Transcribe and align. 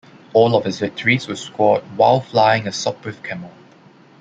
All 0.33 0.55
of 0.55 0.65
his 0.65 0.79
victories 0.79 1.27
were 1.27 1.35
scored 1.35 1.83
while 1.95 2.21
flying 2.21 2.65
a 2.65 2.71
Sopwith 2.71 3.21
Camel. 3.21 3.51